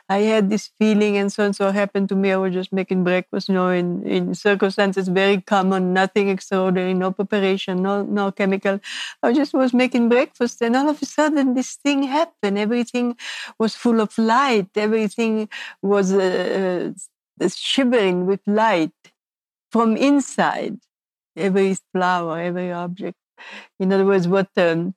I 0.09 0.19
had 0.19 0.50
this 0.50 0.71
feeling, 0.79 1.17
and 1.17 1.33
so 1.33 1.45
and 1.45 1.55
so 1.57 1.71
happened 1.73 2.09
to 2.11 2.17
me. 2.17 2.33
I 2.33 2.37
was 2.37 2.53
just 2.55 2.73
making 2.73 3.05
breakfast, 3.05 3.49
you 3.49 3.55
know, 3.55 3.69
in, 3.71 4.03
in 4.07 4.35
circumstances 4.35 5.09
very 5.09 5.41
common, 5.41 5.93
nothing 5.93 6.29
extraordinary, 6.29 6.95
no 6.95 7.11
preparation, 7.12 7.83
no 7.83 8.03
no 8.03 8.33
chemical. 8.33 8.81
I 9.23 9.33
just 9.33 9.55
was 9.55 9.73
making 9.75 10.09
breakfast, 10.09 10.62
and 10.62 10.76
all 10.76 10.88
of 10.88 11.03
a 11.03 11.07
sudden, 11.07 11.55
this 11.55 11.75
thing 11.76 12.05
happened. 12.05 12.59
Everything 12.59 13.17
was 13.59 13.75
full 13.75 14.00
of 14.00 14.17
light. 14.19 14.69
Everything 14.76 15.49
was 15.83 16.12
uh, 16.12 16.93
uh, 17.41 17.49
shivering 17.49 18.26
with 18.26 18.41
light 18.47 18.93
from 19.71 19.97
inside. 19.97 20.79
Every 21.37 21.76
flower, 21.93 22.41
every 22.41 22.73
object. 22.73 23.19
In 23.81 23.93
other 23.93 24.07
words, 24.07 24.29
what 24.29 24.49
um, 24.57 24.95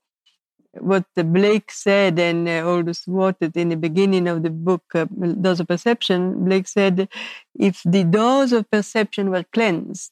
what 0.74 1.06
Blake 1.16 1.72
said 1.72 2.20
and 2.20 2.48
uh, 2.48 2.68
Aldous 2.68 3.06
quoted 3.06 3.56
in 3.58 3.70
the 3.70 3.78
beginning 3.78 4.28
of 4.28 4.44
the 4.44 4.50
book, 4.50 4.84
uh, 4.94 5.06
Doors 5.06 5.60
of 5.60 5.68
Perception, 5.68 6.46
Blake 6.46 6.68
said, 6.68 7.10
if 7.58 7.82
the 7.86 8.04
doors 8.04 8.52
of 8.52 8.70
perception 8.70 9.30
were 9.30 9.46
cleansed, 9.52 10.12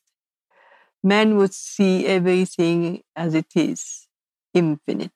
man 1.04 1.38
would 1.38 1.54
see 1.54 2.06
everything 2.06 3.02
as 3.16 3.34
it 3.36 3.56
is, 3.56 4.08
infinite. 4.54 5.12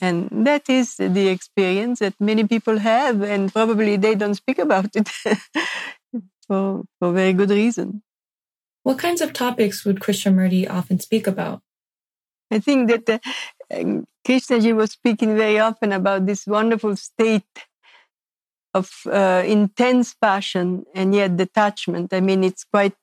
And 0.00 0.28
that 0.46 0.68
is 0.68 0.96
the 0.96 1.28
experience 1.28 1.98
that 1.98 2.14
many 2.20 2.46
people 2.46 2.78
have, 2.78 3.22
and 3.22 3.52
probably 3.52 3.96
they 3.96 4.14
don't 4.14 4.34
speak 4.34 4.58
about 4.58 4.94
it 4.94 5.08
for, 6.46 6.84
for 6.98 7.12
very 7.12 7.32
good 7.32 7.50
reason. 7.50 8.02
What 8.84 8.98
kinds 8.98 9.20
of 9.20 9.32
topics 9.32 9.84
would 9.84 10.00
Krishnamurti 10.00 10.70
often 10.70 11.00
speak 11.00 11.26
about? 11.26 11.62
I 12.50 12.58
think 12.60 12.88
that 12.88 13.08
uh, 13.08 13.18
Krishnaji 13.70 14.74
was 14.74 14.92
speaking 14.92 15.36
very 15.36 15.58
often 15.58 15.92
about 15.92 16.26
this 16.26 16.46
wonderful 16.46 16.96
state 16.96 17.44
of 18.74 18.90
uh, 19.06 19.42
intense 19.46 20.14
passion 20.14 20.84
and 20.94 21.14
yet 21.14 21.36
detachment. 21.36 22.12
I 22.12 22.20
mean, 22.20 22.44
it's 22.44 22.64
quite 22.64 22.94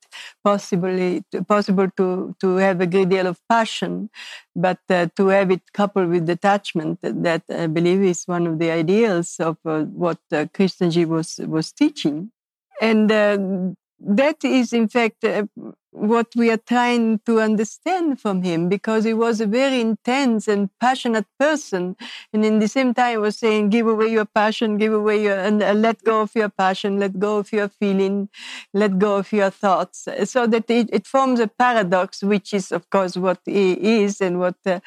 possibly 0.44 1.24
possible 1.48 1.90
to 1.98 2.36
to 2.40 2.56
have 2.58 2.82
a 2.82 2.88
great 2.88 3.10
deal 3.10 3.28
of 3.28 3.40
passion, 3.50 4.10
but 4.56 4.80
uh, 4.90 5.08
to 5.18 5.28
have 5.28 5.52
it 5.52 5.62
coupled 5.74 6.10
with 6.10 6.26
detachment, 6.26 7.00
that 7.02 7.44
I 7.50 7.68
believe 7.68 8.02
is 8.02 8.24
one 8.26 8.48
of 8.48 8.60
the 8.60 8.72
ideals 8.72 9.36
of 9.40 9.58
uh, 9.66 9.84
what 9.84 10.20
uh, 10.32 10.46
Krishnaji 10.54 11.06
was 11.06 11.40
was 11.46 11.72
teaching, 11.72 12.32
and 12.80 13.12
uh, 13.12 13.38
that 14.08 14.44
is 14.44 14.72
in 14.74 14.88
fact 14.88 15.24
uh, 15.24 15.46
what 15.92 16.28
we 16.36 16.52
are 16.52 16.58
trying 16.58 17.20
to 17.26 17.40
understand 17.40 18.20
from 18.20 18.44
him 18.44 18.68
because 18.68 19.06
he 19.06 19.14
was 19.14 19.40
a 19.40 19.48
very 19.48 19.80
intense 19.80 20.48
and 20.48 20.70
passionate 20.80 21.26
person. 21.40 21.96
And 22.34 22.44
in 22.46 22.60
the 22.60 22.68
same 22.68 22.94
time 22.94 23.22
was 23.22 23.40
saying 23.40 23.70
give 23.70 23.88
away 23.88 24.08
your 24.08 24.26
passion 24.26 24.78
give 24.78 24.94
away 24.94 25.24
your 25.24 25.38
and 25.40 25.64
uh, 25.64 25.74
let 25.74 26.04
go 26.04 26.22
of 26.22 26.36
your 26.36 26.50
passion 26.50 27.00
let 27.00 27.18
go 27.18 27.38
of 27.38 27.52
your 27.52 27.70
feeling 27.70 28.30
let 28.74 29.00
go 29.00 29.18
of 29.18 29.32
your 29.32 29.50
thoughts. 29.50 30.08
So 30.26 30.46
that 30.48 30.70
it, 30.70 30.90
it 30.92 31.08
forms 31.08 31.40
a 31.40 31.48
paradox 31.48 32.22
which 32.22 32.54
is 32.54 32.72
of 32.72 32.90
course 32.90 33.16
what 33.18 33.40
he 33.46 34.04
is 34.04 34.22
and 34.22 34.40
what 34.40 34.56
uh, 34.66 34.82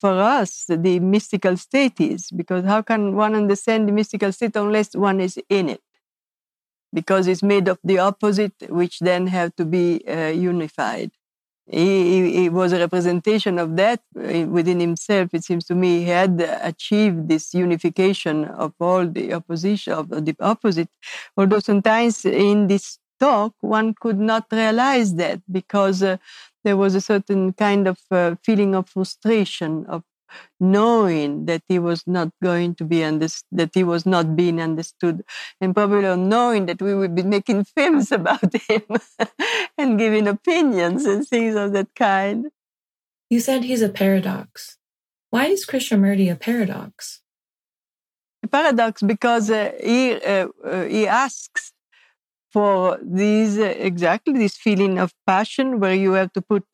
for 0.00 0.12
us 0.20 0.64
the 0.68 1.00
mystical 1.00 1.56
state 1.56 2.00
is. 2.00 2.30
Because 2.30 2.64
how 2.64 2.82
can 2.82 3.14
one 3.14 3.34
understand 3.34 3.88
the 3.88 3.92
mystical 3.92 4.32
state 4.32 4.56
unless 4.56 4.94
one 4.96 5.20
is 5.20 5.38
in 5.48 5.68
it 5.68 5.80
because 6.92 7.26
it's 7.26 7.42
made 7.42 7.68
of 7.68 7.78
the 7.84 7.98
opposite, 7.98 8.54
which 8.68 9.00
then 9.00 9.26
have 9.26 9.54
to 9.56 9.64
be 9.64 10.06
uh, 10.08 10.28
unified. 10.28 11.10
He, 11.68 12.42
he, 12.42 12.48
was 12.48 12.72
a 12.72 12.78
representation 12.78 13.58
of 13.58 13.74
that 13.76 14.00
uh, 14.16 14.46
within 14.46 14.78
himself. 14.78 15.30
It 15.34 15.42
seems 15.42 15.64
to 15.64 15.74
me 15.74 16.04
he 16.04 16.04
had 16.04 16.40
achieved 16.62 17.28
this 17.28 17.52
unification 17.54 18.44
of 18.44 18.72
all 18.78 19.04
the 19.04 19.32
opposition 19.32 19.92
of 19.92 20.08
the 20.10 20.36
opposite. 20.38 20.88
Although 21.36 21.58
sometimes 21.58 22.24
in 22.24 22.68
this 22.68 22.98
talk 23.18 23.54
one 23.60 23.94
could 24.00 24.20
not 24.20 24.46
realize 24.52 25.14
that 25.16 25.40
because 25.50 26.04
uh, 26.04 26.18
there 26.62 26.76
was 26.76 26.94
a 26.94 27.00
certain 27.00 27.52
kind 27.52 27.88
of 27.88 27.98
uh, 28.12 28.36
feeling 28.44 28.74
of 28.76 28.88
frustration 28.88 29.86
of 29.86 30.04
knowing 30.60 31.46
that 31.46 31.62
he 31.68 31.78
was 31.78 32.02
not 32.06 32.30
going 32.42 32.74
to 32.76 32.84
be 32.84 33.02
understood, 33.02 33.46
that 33.52 33.70
he 33.74 33.84
was 33.84 34.06
not 34.06 34.36
being 34.36 34.60
understood, 34.60 35.24
and 35.60 35.74
probably 35.74 36.16
knowing 36.16 36.66
that 36.66 36.80
we 36.80 36.94
would 36.94 37.14
be 37.14 37.22
making 37.22 37.64
films 37.76 38.12
about 38.12 38.54
him 38.68 38.82
and 39.78 39.98
giving 39.98 40.26
opinions 40.26 41.04
and 41.04 41.26
things 41.26 41.54
of 41.54 41.72
that 41.72 41.94
kind. 41.94 42.46
You 43.30 43.40
said 43.40 43.64
he's 43.64 43.82
a 43.82 43.88
paradox. 43.88 44.78
Why 45.30 45.46
is 45.46 45.66
Krishnamurti 45.66 46.30
a 46.30 46.36
paradox? 46.36 47.20
A 48.42 48.48
paradox 48.48 49.02
because 49.02 49.50
uh, 49.50 49.72
he, 49.82 50.14
uh, 50.14 50.48
uh, 50.64 50.84
he 50.84 51.06
asks 51.06 51.72
for 52.56 52.98
these 53.02 53.58
uh, 53.58 53.74
exactly 53.76 54.32
this 54.32 54.56
feeling 54.56 54.98
of 54.98 55.12
passion 55.26 55.78
where 55.78 55.94
you 55.94 56.12
have 56.12 56.32
to 56.32 56.40
put 56.40 56.64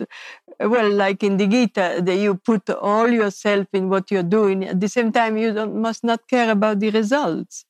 well 0.67 0.91
like 0.91 1.23
in 1.23 1.37
the 1.37 1.47
gita 1.47 2.01
that 2.03 2.17
you 2.17 2.35
put 2.37 2.69
all 2.71 3.09
yourself 3.09 3.67
in 3.73 3.89
what 3.89 4.11
you're 4.11 4.23
doing. 4.23 4.65
At 4.65 4.81
the 4.81 4.89
same 4.89 5.13
time 5.13 5.37
you 5.37 5.53
must 5.67 6.05
not 6.05 6.29
care 6.29 6.51
about 6.51 6.81
the 6.81 6.91
results. 6.91 7.65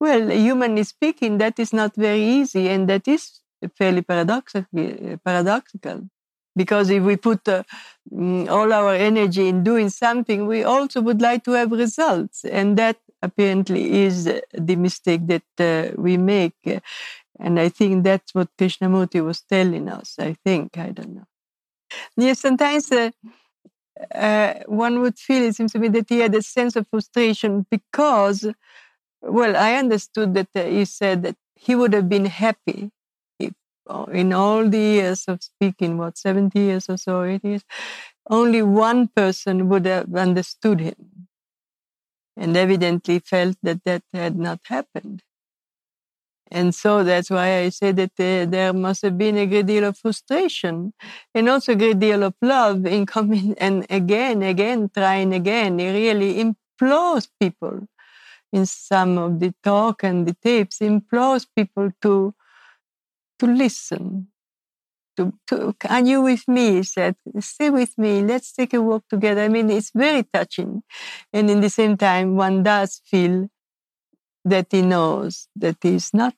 Well 0.00 0.30
humanly 0.30 0.84
speaking 0.84 1.38
that 1.38 1.58
is 1.58 1.72
not 1.72 1.94
very 1.96 2.22
easy 2.22 2.68
and 2.68 2.88
that 2.88 3.08
is 3.08 3.40
fairly 3.78 4.02
paradoxical 4.02 5.18
paradoxical. 5.24 6.08
Because 6.54 6.90
if 6.90 7.02
we 7.02 7.16
put 7.16 7.48
uh, 7.48 7.62
mm, 8.12 8.48
all 8.48 8.72
our 8.72 8.94
energy 8.94 9.48
in 9.48 9.64
doing 9.64 9.88
something 9.88 10.46
we 10.46 10.64
also 10.64 11.00
would 11.00 11.22
like 11.22 11.44
to 11.44 11.52
have 11.52 11.72
results. 11.72 12.44
And 12.44 12.76
that 12.76 12.98
apparently 13.22 14.02
is 14.02 14.24
the 14.52 14.76
mistake 14.76 15.26
that 15.28 15.48
uh, 15.58 15.94
we 15.96 16.16
make. 16.18 16.80
And 17.38 17.58
I 17.58 17.68
think 17.68 18.04
that's 18.04 18.34
what 18.34 18.48
Krishnamurti 18.58 19.24
was 19.24 19.40
telling 19.42 19.88
us. 19.88 20.16
I 20.18 20.34
think, 20.44 20.78
I 20.78 20.90
don't 20.90 21.14
know. 21.16 21.26
Yes, 22.16 22.40
sometimes 22.40 22.90
uh, 22.92 23.10
uh, 24.14 24.54
one 24.66 25.00
would 25.00 25.18
feel, 25.18 25.42
it 25.44 25.54
seems 25.56 25.72
to 25.72 25.78
me, 25.78 25.88
that 25.88 26.08
he 26.08 26.20
had 26.20 26.34
a 26.34 26.42
sense 26.42 26.76
of 26.76 26.86
frustration 26.88 27.66
because 27.70 28.46
well, 29.22 29.56
I 29.56 29.74
understood 29.74 30.34
that 30.34 30.48
uh, 30.56 30.64
he 30.64 30.84
said 30.84 31.22
that 31.24 31.36
he 31.56 31.74
would 31.74 31.92
have 31.94 32.08
been 32.08 32.26
happy 32.26 32.90
if, 33.40 33.52
uh, 33.88 34.04
in 34.12 34.32
all 34.32 34.68
the 34.68 34.78
years 34.78 35.24
of 35.28 35.42
speaking, 35.42 35.98
what, 35.98 36.18
70 36.18 36.60
years 36.60 36.88
or 36.90 36.98
so 36.98 37.22
it 37.22 37.44
is, 37.44 37.64
only 38.30 38.62
one 38.62 39.08
person 39.08 39.68
would 39.70 39.86
have 39.86 40.14
understood 40.14 40.80
him 40.80 41.28
and 42.36 42.56
evidently 42.58 43.18
felt 43.18 43.56
that 43.62 43.82
that 43.84 44.02
had 44.12 44.36
not 44.36 44.60
happened. 44.66 45.22
And 46.52 46.74
so 46.74 47.02
that's 47.02 47.30
why 47.30 47.60
I 47.60 47.70
say 47.70 47.92
that 47.92 48.12
uh, 48.20 48.44
there 48.44 48.74
must 48.74 49.00
have 49.02 49.16
been 49.16 49.38
a 49.38 49.46
great 49.46 49.64
deal 49.66 49.84
of 49.84 49.96
frustration 49.96 50.92
and 51.34 51.48
also 51.48 51.72
a 51.72 51.76
great 51.76 51.98
deal 51.98 52.22
of 52.22 52.34
love 52.42 52.84
in 52.84 53.06
coming 53.16 53.54
and 53.58 53.86
again, 53.88 54.42
again, 54.42 54.90
trying 54.94 55.32
again. 55.32 55.80
It 55.80 55.92
really 55.92 56.40
implores 56.40 57.28
people 57.40 57.88
in 58.52 58.66
some 58.66 59.16
of 59.16 59.40
the 59.40 59.54
talk 59.64 60.04
and 60.04 60.26
the 60.26 60.34
tapes, 60.34 60.82
implores 60.82 61.46
people 61.46 61.90
to, 62.02 62.34
to 63.38 63.46
listen. 63.46 64.28
To, 65.16 65.32
to, 65.48 65.74
are 65.88 66.04
you 66.04 66.20
with 66.20 66.46
me? 66.48 66.76
He 66.76 66.82
said, 66.82 67.16
stay 67.40 67.70
with 67.70 67.96
me. 67.96 68.22
Let's 68.22 68.52
take 68.52 68.74
a 68.74 68.82
walk 68.82 69.04
together. 69.08 69.42
I 69.42 69.48
mean, 69.48 69.70
it's 69.70 69.90
very 69.94 70.22
touching. 70.24 70.82
And 71.32 71.50
in 71.50 71.62
the 71.62 71.70
same 71.70 71.96
time, 71.96 72.36
one 72.36 72.62
does 72.62 73.00
feel 73.06 73.48
that 74.44 74.66
he 74.70 74.82
knows 74.82 75.48
that 75.56 75.76
he's 75.82 76.12
not 76.12 76.34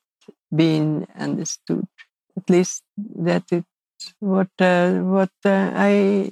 being 0.54 1.07
understood. 1.19 1.87
At 2.37 2.50
least 2.50 2.83
that 3.16 3.45
is 3.52 3.62
what 4.21 4.50
uh, 4.59 4.93
what 5.00 5.31
uh, 5.45 5.71
I 5.75 6.31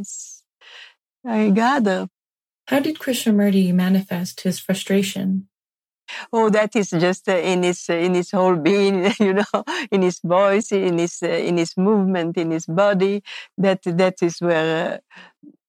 I 1.27 1.51
gather. 1.51 2.09
How 2.69 2.81
did 2.81 2.99
Krishnamurti 2.99 3.73
manifest 3.75 4.43
his 4.43 4.59
frustration? 4.59 5.49
Oh, 6.33 6.51
that 6.51 6.77
is 6.77 6.91
just 6.91 7.29
uh, 7.29 7.37
in 7.37 7.63
his 7.63 7.87
uh, 7.89 7.95
in 7.95 8.15
his 8.15 8.31
whole 8.31 8.57
being, 8.57 9.13
you 9.21 9.35
know, 9.35 9.65
in 9.91 10.03
his 10.03 10.21
voice, 10.25 10.73
in 10.73 10.99
his 10.99 11.19
uh, 11.23 11.29
in 11.29 11.57
his 11.57 11.77
movement, 11.77 12.37
in 12.37 12.51
his 12.51 12.67
body. 12.67 13.23
That 13.57 13.83
that 13.85 14.17
is 14.23 14.41
where 14.41 14.95
uh, 14.95 14.99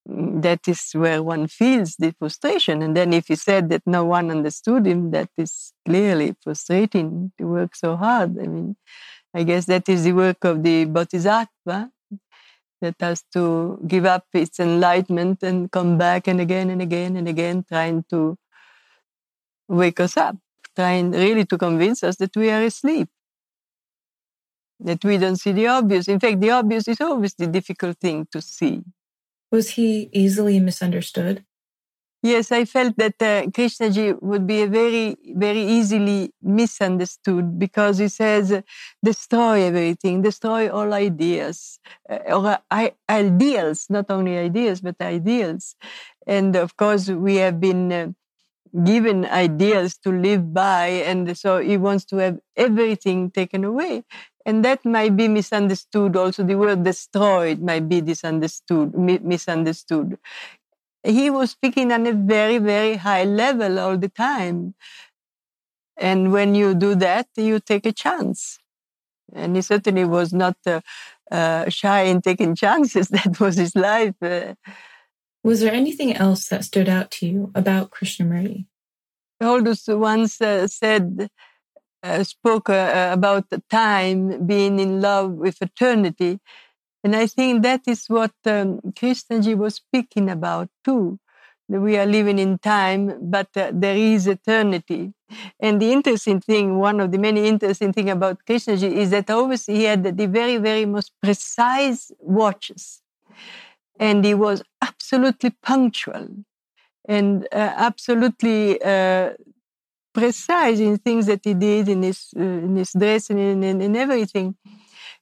that 0.06 0.68
is 0.68 0.90
where 0.94 1.24
one 1.24 1.48
feels 1.48 1.96
the 1.96 2.14
frustration. 2.20 2.82
And 2.82 2.96
then 2.96 3.14
if 3.14 3.28
he 3.28 3.36
said 3.36 3.70
that 3.70 3.84
no 3.86 4.04
one 4.04 4.30
understood 4.32 4.86
him, 4.86 5.12
that 5.12 5.30
is 5.38 5.74
clearly 5.86 6.36
frustrating 6.44 7.32
to 7.38 7.48
work 7.48 7.76
so 7.76 7.96
hard. 7.96 8.38
I 8.38 8.48
mean, 8.48 8.76
I 9.34 9.44
guess 9.44 9.66
that 9.66 9.88
is 9.88 10.04
the 10.04 10.14
work 10.14 10.44
of 10.44 10.64
the 10.64 10.86
bodhisattva 10.86 11.92
that 12.82 12.96
has 13.00 13.24
to 13.34 13.80
give 13.88 14.06
up 14.06 14.26
its 14.34 14.60
enlightenment 14.60 15.42
and 15.42 15.72
come 15.72 15.98
back 15.98 16.28
and 16.28 16.42
again 16.42 16.70
and 16.70 16.82
again 16.82 17.16
and 17.16 17.28
again, 17.30 17.64
trying 17.64 18.04
to 18.10 18.38
wake 19.70 20.02
us 20.02 20.18
up, 20.18 20.36
trying 20.76 21.12
really 21.12 21.46
to 21.46 21.58
convince 21.58 22.04
us 22.04 22.18
that 22.18 22.36
we 22.36 22.50
are 22.52 22.62
asleep, 22.62 23.08
that 24.82 25.04
we 25.06 25.18
don't 25.18 25.38
see 25.38 25.54
the 25.54 25.68
obvious. 25.68 26.10
In 26.10 26.20
fact, 26.20 26.42
the 26.42 26.52
obvious 26.52 26.90
is 26.90 27.00
always 27.00 27.34
the 27.36 27.48
difficult 27.48 27.98
thing 28.00 28.28
to 28.34 28.42
see. 28.42 28.84
Was 29.54 29.72
he 29.72 30.10
easily 30.12 30.60
misunderstood? 30.60 31.46
Yes, 32.24 32.52
I 32.52 32.66
felt 32.66 32.98
that 32.98 33.22
uh, 33.22 33.44
Krishnaji 33.52 34.22
would 34.22 34.48
be 34.48 34.66
very, 34.66 35.18
very 35.36 35.62
easily 35.62 36.34
misunderstood 36.42 37.60
because 37.60 38.00
he 38.00 38.08
says, 38.08 38.64
destroy 39.04 39.64
everything, 39.64 40.22
destroy 40.22 40.70
all 40.70 40.94
ideas, 40.94 41.80
uh, 42.10 42.20
or 42.28 42.60
uh, 42.72 42.90
ideals, 43.10 43.88
not 43.90 44.10
only 44.10 44.38
ideas, 44.38 44.82
but 44.82 44.96
ideals. 45.02 45.76
And 46.26 46.56
of 46.56 46.78
course, 46.78 47.10
we 47.10 47.36
have 47.36 47.60
been 47.60 47.92
uh, 47.92 48.08
given 48.84 49.26
ideals 49.26 49.98
to 49.98 50.12
live 50.12 50.54
by, 50.54 50.88
and 51.06 51.38
so 51.38 51.60
he 51.60 51.78
wants 51.78 52.06
to 52.06 52.18
have 52.18 52.40
everything 52.58 53.30
taken 53.30 53.64
away. 53.64 54.04
And 54.46 54.64
that 54.66 54.84
might 54.84 55.16
be 55.16 55.28
misunderstood. 55.28 56.16
Also, 56.16 56.44
the 56.44 56.56
word 56.56 56.84
destroyed 56.84 57.62
might 57.62 57.88
be 57.88 58.02
misunderstood. 58.02 58.94
misunderstood. 58.94 60.18
He 61.04 61.30
was 61.30 61.52
speaking 61.52 61.92
on 61.92 62.08
a 62.08 62.14
very, 62.14 62.58
very 62.58 62.96
high 62.96 63.24
level 63.24 63.80
all 63.80 63.98
the 63.98 64.10
time. 64.10 64.76
And 65.98 66.32
when 66.32 66.56
you 66.56 66.74
do 66.74 66.96
that, 66.96 67.28
you 67.36 67.60
take 67.60 67.86
a 67.86 67.92
chance. 67.92 68.60
And 69.32 69.56
he 69.56 69.62
certainly 69.62 70.06
was 70.06 70.34
not 70.34 70.58
uh, 70.66 70.82
uh, 71.32 71.70
shy 71.70 72.04
in 72.04 72.22
taking 72.22 72.56
chances. 72.56 73.08
That 73.18 73.40
was 73.40 73.56
his 73.58 73.76
life. 73.76 74.16
Uh, 74.22 74.56
was 75.44 75.60
there 75.60 75.74
anything 75.74 76.14
else 76.16 76.48
that 76.48 76.64
stood 76.64 76.88
out 76.88 77.12
to 77.12 77.28
you 77.28 77.52
about 77.54 77.92
Krishnamurti? 77.92 78.66
Aldous 79.42 79.88
once 79.88 80.42
uh, 80.42 80.68
said 80.68 81.30
uh, 82.04 82.24
spoke 82.24 82.70
uh, 82.70 83.10
about 83.14 83.46
time 83.70 84.46
being 84.46 84.80
in 84.80 85.02
love 85.02 85.32
with 85.34 85.62
eternity. 85.62 86.40
And 87.04 87.16
I 87.16 87.28
think 87.28 87.64
that 87.64 87.82
is 87.88 88.06
what 88.08 88.34
um, 88.46 88.80
was 89.58 89.76
speaking 89.76 90.30
about 90.30 90.70
too. 90.84 91.20
We 91.70 91.98
are 91.98 92.06
living 92.06 92.40
in 92.40 92.60
time, 92.60 93.18
but 93.22 93.48
uh, 93.56 93.72
there 93.74 93.96
is 93.96 94.28
eternity. 94.28 95.14
And 95.60 95.82
the 95.82 95.92
interesting 95.92 96.42
thing, 96.42 96.78
one 96.78 97.00
of 97.00 97.12
the 97.12 97.18
many 97.18 97.48
interesting 97.48 97.94
things 97.94 98.12
about 98.12 98.46
Krishnaji 98.48 98.92
is 98.92 99.10
that 99.12 99.30
always 99.30 99.66
he 99.66 99.84
had 99.86 100.04
the 100.18 100.28
very, 100.28 100.58
very 100.58 100.86
most 100.86 101.12
precise 101.22 102.12
watches. 102.20 103.02
And 104.00 104.26
he 104.26 104.34
was 104.34 104.64
absolutely 104.82 105.52
punctual 105.62 106.28
and 107.08 107.46
uh, 107.52 107.74
absolutely 107.78 108.82
uh, 108.84 109.32
precise 110.14 110.80
in 110.80 110.98
things 110.98 111.26
that 111.26 111.42
he 111.44 111.54
did 111.54 111.90
in 111.90 112.04
his 112.04 112.34
uh, 112.38 112.42
in 112.42 112.76
his 112.76 112.92
dress 112.94 113.30
and 113.30 113.40
in, 113.40 113.64
in, 113.64 113.82
in, 113.82 113.96
everything, 113.96 114.56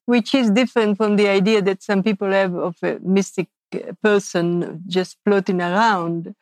which 0.06 0.36
is 0.36 0.52
different 0.52 0.98
from 0.98 1.16
the 1.16 1.28
idea 1.28 1.62
that 1.62 1.82
some 1.82 2.04
people 2.04 2.32
have 2.32 2.54
of 2.56 2.76
a 2.84 3.00
mystic 3.02 3.48
uh, 3.74 3.94
person 4.04 4.82
just 4.88 5.18
floating 5.26 5.62
around. 5.62 6.36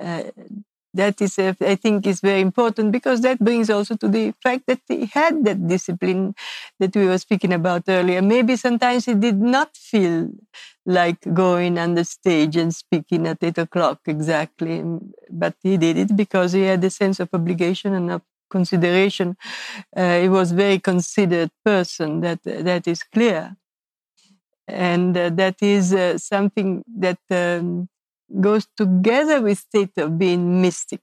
Uh, 0.00 0.24
that 0.96 1.20
is, 1.20 1.38
uh, 1.38 1.54
I 1.60 1.76
think, 1.76 2.06
is 2.06 2.20
very 2.20 2.40
important 2.40 2.92
because 2.92 3.20
that 3.22 3.38
brings 3.38 3.70
also 3.70 3.96
to 3.96 4.08
the 4.08 4.32
fact 4.42 4.64
that 4.66 4.80
he 4.88 5.06
had 5.06 5.44
that 5.44 5.66
discipline 5.66 6.34
that 6.80 6.94
we 6.96 7.06
were 7.06 7.18
speaking 7.18 7.52
about 7.52 7.84
earlier. 7.88 8.22
Maybe 8.22 8.56
sometimes 8.56 9.06
he 9.06 9.14
did 9.14 9.40
not 9.40 9.76
feel 9.76 10.30
like 10.84 11.18
going 11.34 11.78
on 11.78 11.94
the 11.94 12.04
stage 12.04 12.56
and 12.56 12.74
speaking 12.74 13.26
at 13.26 13.42
eight 13.42 13.58
o'clock 13.58 14.00
exactly. 14.06 14.82
But 15.30 15.54
he 15.62 15.76
did 15.76 15.96
it 15.98 16.16
because 16.16 16.52
he 16.52 16.62
had 16.62 16.82
a 16.84 16.90
sense 16.90 17.20
of 17.20 17.28
obligation 17.32 17.94
and 17.94 18.10
of 18.10 18.22
consideration. 18.50 19.36
Uh, 19.96 20.20
he 20.20 20.28
was 20.28 20.52
a 20.52 20.56
very 20.56 20.78
considered 20.78 21.50
person. 21.64 22.20
That 22.20 22.40
that 22.44 22.86
is 22.88 23.02
clear, 23.02 23.56
and 24.68 25.16
uh, 25.16 25.30
that 25.30 25.56
is 25.62 25.92
uh, 25.94 26.18
something 26.18 26.82
that 26.98 27.18
um, 27.30 27.88
goes 28.40 28.66
together 28.76 29.40
with 29.40 29.58
state 29.58 29.96
of 29.98 30.18
being 30.18 30.60
mystic 30.60 31.00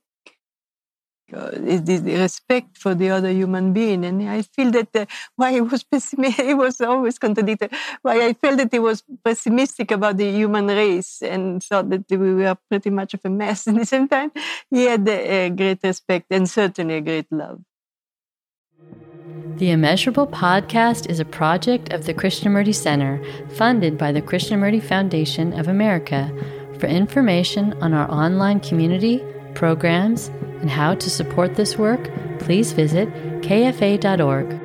it 1.34 1.88
is 1.88 2.02
the 2.02 2.16
respect 2.16 2.78
for 2.78 2.94
the 2.94 3.10
other 3.10 3.30
human 3.30 3.72
being. 3.72 4.04
And 4.04 4.28
I 4.28 4.42
feel 4.42 4.70
that 4.72 4.94
uh, 4.94 5.06
why 5.36 5.52
he 5.52 5.60
was 5.60 5.82
pessimistic, 5.92 6.46
he 6.46 6.54
was 6.54 6.80
always 6.80 7.18
contradicted. 7.18 7.72
Why 8.02 8.26
I 8.26 8.32
felt 8.34 8.58
that 8.58 8.72
he 8.72 8.78
was 8.78 9.02
pessimistic 9.24 9.90
about 9.90 10.16
the 10.16 10.30
human 10.30 10.66
race 10.66 11.22
and 11.22 11.62
thought 11.62 11.90
that 11.90 12.04
we 12.10 12.34
were 12.34 12.56
pretty 12.68 12.90
much 12.90 13.14
of 13.14 13.20
a 13.24 13.30
mess. 13.30 13.66
At 13.68 13.74
the 13.74 13.86
same 13.86 14.08
time, 14.08 14.32
he 14.70 14.84
had 14.84 15.08
a 15.08 15.50
great 15.50 15.80
respect 15.82 16.26
and 16.30 16.48
certainly 16.48 16.96
a 16.96 17.00
great 17.00 17.30
love. 17.30 17.60
The 19.56 19.70
Immeasurable 19.70 20.26
podcast 20.26 21.08
is 21.08 21.20
a 21.20 21.24
project 21.24 21.92
of 21.92 22.06
the 22.06 22.12
Krishnamurti 22.12 22.74
Center, 22.74 23.22
funded 23.50 23.96
by 23.96 24.10
the 24.10 24.20
Krishnamurti 24.20 24.82
Foundation 24.82 25.52
of 25.52 25.68
America. 25.68 26.32
For 26.84 26.90
information 26.90 27.72
on 27.80 27.94
our 27.94 28.10
online 28.10 28.60
community, 28.60 29.24
programs, 29.54 30.28
and 30.60 30.68
how 30.68 30.94
to 30.96 31.08
support 31.08 31.54
this 31.54 31.78
work, 31.78 32.10
please 32.40 32.72
visit 32.72 33.08
kfa.org. 33.40 34.63